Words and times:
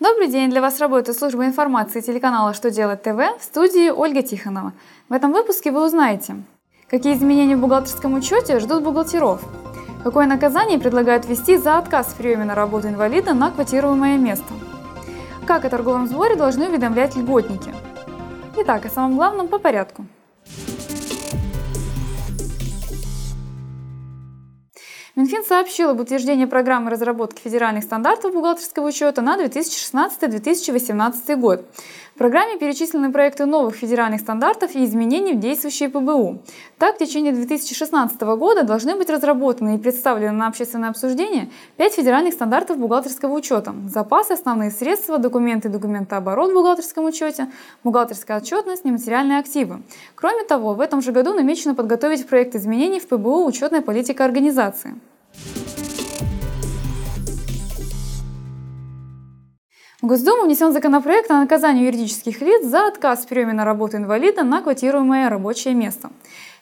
Добрый 0.00 0.26
день! 0.26 0.50
Для 0.50 0.60
вас 0.60 0.80
работает 0.80 1.16
служба 1.16 1.46
информации 1.46 2.00
телеканала 2.00 2.52
«Что 2.52 2.68
делать 2.68 3.02
ТВ» 3.02 3.38
в 3.38 3.44
студии 3.44 3.90
Ольга 3.90 4.22
Тихонова. 4.22 4.72
В 5.08 5.12
этом 5.12 5.32
выпуске 5.32 5.70
вы 5.70 5.86
узнаете, 5.86 6.42
какие 6.90 7.14
изменения 7.14 7.54
в 7.54 7.60
бухгалтерском 7.60 8.14
учете 8.14 8.58
ждут 8.58 8.82
бухгалтеров, 8.82 9.40
какое 10.02 10.26
наказание 10.26 10.80
предлагают 10.80 11.26
ввести 11.26 11.56
за 11.58 11.78
отказ 11.78 12.08
в 12.08 12.16
приеме 12.16 12.44
на 12.44 12.56
работу 12.56 12.88
инвалида 12.88 13.34
на 13.34 13.52
квотируемое 13.52 14.18
место, 14.18 14.52
как 15.46 15.64
о 15.64 15.70
торговом 15.70 16.08
сборе 16.08 16.34
должны 16.34 16.68
уведомлять 16.68 17.14
льготники. 17.14 17.72
Итак, 18.56 18.86
о 18.86 18.90
самом 18.90 19.14
главном 19.14 19.46
по 19.46 19.60
порядку. 19.60 20.06
Минфин 25.16 25.44
сообщил 25.44 25.90
об 25.90 26.00
утверждении 26.00 26.44
программы 26.44 26.90
разработки 26.90 27.40
федеральных 27.40 27.84
стандартов 27.84 28.32
бухгалтерского 28.32 28.88
учета 28.88 29.22
на 29.22 29.40
2016-2018 29.40 31.36
год. 31.36 31.64
В 32.16 32.18
программе 32.18 32.58
перечислены 32.58 33.12
проекты 33.12 33.46
новых 33.46 33.76
федеральных 33.76 34.20
стандартов 34.20 34.74
и 34.74 34.84
изменений 34.84 35.34
в 35.34 35.38
действующие 35.38 35.88
ПБУ. 35.88 36.42
Так, 36.78 36.96
в 36.96 36.98
течение 36.98 37.32
2016 37.32 38.20
года 38.22 38.64
должны 38.64 38.96
быть 38.96 39.08
разработаны 39.08 39.76
и 39.76 39.78
представлены 39.78 40.32
на 40.32 40.48
общественное 40.48 40.90
обсуждение 40.90 41.48
5 41.76 41.92
федеральных 41.94 42.34
стандартов 42.34 42.78
бухгалтерского 42.78 43.34
учета. 43.34 43.72
Запасы, 43.86 44.32
основные 44.32 44.72
средства, 44.72 45.18
документы 45.18 45.68
и 45.68 45.70
документооборот 45.70 46.50
в 46.50 46.54
бухгалтерском 46.54 47.04
учете, 47.04 47.52
бухгалтерская 47.84 48.38
отчетность, 48.38 48.84
нематериальные 48.84 49.38
активы. 49.38 49.82
Кроме 50.16 50.42
того, 50.42 50.74
в 50.74 50.80
этом 50.80 51.02
же 51.02 51.12
году 51.12 51.34
намечено 51.34 51.76
подготовить 51.76 52.26
проект 52.26 52.56
изменений 52.56 52.98
в 52.98 53.06
ПБУ 53.06 53.46
«Учетная 53.46 53.80
политика 53.80 54.24
организации». 54.24 54.96
В 60.04 60.06
Госдуму 60.06 60.42
внесен 60.42 60.70
законопроект 60.74 61.30
о 61.30 61.40
наказании 61.40 61.86
юридических 61.86 62.42
лиц 62.42 62.62
за 62.66 62.88
отказ 62.88 63.24
в 63.24 63.26
приеме 63.26 63.54
на 63.54 63.64
работу 63.64 63.96
инвалида 63.96 64.42
на 64.42 64.60
квотируемое 64.60 65.30
рабочее 65.30 65.72
место. 65.72 66.10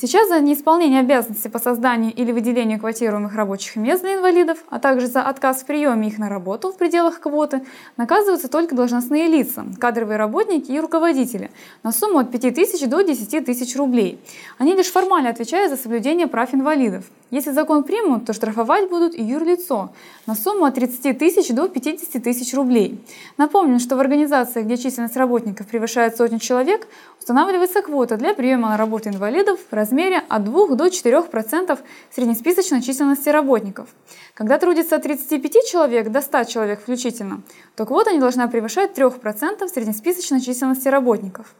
Сейчас 0.00 0.28
за 0.28 0.38
неисполнение 0.38 1.00
обязанностей 1.00 1.48
по 1.48 1.58
созданию 1.58 2.14
или 2.14 2.30
выделению 2.30 2.78
квотируемых 2.78 3.34
рабочих 3.34 3.74
мест 3.74 4.02
для 4.02 4.14
инвалидов, 4.14 4.58
а 4.68 4.78
также 4.78 5.08
за 5.08 5.22
отказ 5.22 5.62
в 5.62 5.66
приеме 5.66 6.06
их 6.06 6.18
на 6.18 6.28
работу 6.28 6.70
в 6.70 6.76
пределах 6.76 7.18
квоты, 7.18 7.66
наказываются 7.96 8.46
только 8.46 8.76
должностные 8.76 9.26
лица, 9.26 9.64
кадровые 9.80 10.16
работники 10.16 10.70
и 10.70 10.78
руководители 10.78 11.50
на 11.82 11.90
сумму 11.90 12.20
от 12.20 12.30
5 12.30 12.54
тысяч 12.54 12.88
до 12.88 13.00
10 13.00 13.44
тысяч 13.44 13.74
рублей. 13.74 14.20
Они 14.58 14.72
лишь 14.76 14.86
формально 14.86 15.30
отвечают 15.30 15.72
за 15.72 15.76
соблюдение 15.76 16.28
прав 16.28 16.54
инвалидов. 16.54 17.04
Если 17.30 17.50
закон 17.50 17.82
примут, 17.82 18.24
то 18.24 18.32
штрафовать 18.32 18.88
будут 18.88 19.14
и 19.14 19.22
юрлицо 19.22 19.90
на 20.26 20.34
сумму 20.34 20.64
от 20.64 20.76
30 20.76 21.18
тысяч 21.18 21.48
до 21.48 21.68
50 21.68 22.22
тысяч 22.22 22.54
рублей. 22.54 23.04
Напомню, 23.36 23.80
что 23.80 23.96
в 23.96 24.00
организациях, 24.00 24.64
где 24.64 24.78
численность 24.78 25.16
работников 25.16 25.66
превышает 25.66 26.16
сотню 26.16 26.38
человек, 26.38 26.86
устанавливается 27.18 27.82
квота 27.82 28.16
для 28.16 28.32
приема 28.32 28.70
на 28.70 28.76
работу 28.78 29.10
инвалидов 29.10 29.60
в 29.60 29.74
размере 29.88 30.22
от 30.28 30.44
2 30.44 30.76
до 30.76 30.86
4% 30.86 31.78
среднесписочной 32.14 32.82
численности 32.82 33.30
работников. 33.30 33.88
Когда 34.34 34.58
трудится 34.58 34.96
от 34.96 35.02
35 35.02 35.52
человек 35.70 36.10
до 36.10 36.20
100 36.20 36.44
человек 36.44 36.80
включительно, 36.80 37.42
то 37.74 37.86
квота 37.86 38.12
не 38.12 38.20
должна 38.20 38.48
превышать 38.48 38.96
3% 38.98 39.68
среднесписочной 39.68 40.40
численности 40.40 40.88
работников. 40.88 41.54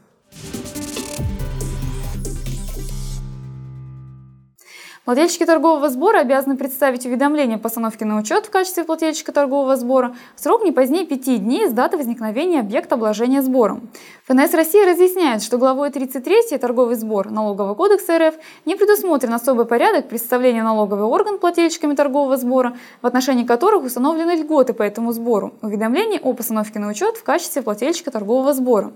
Плательщики 5.08 5.46
торгового 5.46 5.88
сбора 5.88 6.18
обязаны 6.18 6.58
представить 6.58 7.06
уведомление 7.06 7.56
о 7.56 7.58
постановке 7.58 8.04
на 8.04 8.18
учет 8.18 8.44
в 8.44 8.50
качестве 8.50 8.84
плательщика 8.84 9.32
торгового 9.32 9.74
сбора 9.74 10.14
в 10.36 10.40
срок 10.42 10.64
не 10.64 10.70
позднее 10.70 11.06
5 11.06 11.42
дней 11.42 11.66
с 11.66 11.72
даты 11.72 11.96
возникновения 11.96 12.60
объекта 12.60 12.96
обложения 12.96 13.40
сбором. 13.40 13.88
ФНС 14.26 14.52
России 14.52 14.84
разъясняет, 14.84 15.42
что 15.42 15.56
главой 15.56 15.88
33 15.88 16.58
торговый 16.58 16.96
сбор 16.96 17.30
Налогового 17.30 17.74
кодекса 17.74 18.18
РФ 18.18 18.34
не 18.66 18.76
предусмотрен 18.76 19.32
особый 19.32 19.64
порядок 19.64 20.10
представления 20.10 20.62
налоговый 20.62 21.06
орган 21.06 21.38
плательщиками 21.38 21.94
торгового 21.94 22.36
сбора, 22.36 22.76
в 23.00 23.06
отношении 23.06 23.44
которых 23.44 23.84
установлены 23.84 24.32
льготы 24.32 24.74
по 24.74 24.82
этому 24.82 25.12
сбору, 25.12 25.54
уведомление 25.62 26.20
о 26.20 26.34
постановке 26.34 26.80
на 26.80 26.90
учет 26.90 27.16
в 27.16 27.22
качестве 27.22 27.62
плательщика 27.62 28.10
торгового 28.10 28.52
сбора. 28.52 28.92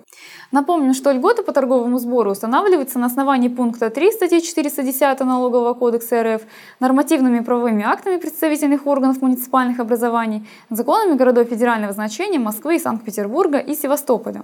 Напомню, 0.51 0.93
что 0.93 1.11
льготы 1.11 1.43
по 1.43 1.53
торговому 1.53 1.99
сбору 1.99 2.33
устанавливаются 2.33 2.99
на 2.99 3.07
основании 3.07 3.49
пункта 3.49 3.89
3 3.89 4.13
статьи 4.13 4.43
410 4.43 5.21
Налогового 5.21 5.73
кодекса 6.03 6.23
РФ, 6.23 6.43
нормативными 6.81 7.41
правовыми 7.41 7.85
актами 7.85 8.19
представительных 8.19 8.87
органов 8.87 9.23
муниципальных 9.23 9.81
образований, 9.81 10.47
законами 10.71 11.17
городов 11.17 11.49
федерального 11.49 11.93
значения 11.93 12.39
Москвы 12.39 12.77
и 12.77 12.79
Санкт-Петербурга 12.79 13.59
и 13.59 13.75
Севастополя. 13.75 14.43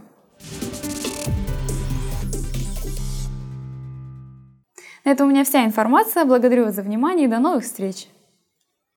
На 5.05 5.13
этом 5.13 5.29
у 5.29 5.31
меня 5.31 5.45
вся 5.45 5.65
информация. 5.65 6.25
Благодарю 6.25 6.65
вас 6.65 6.75
за 6.75 6.83
внимание 6.83 7.27
и 7.27 7.31
до 7.31 7.39
новых 7.39 7.65
встреч! 7.65 8.09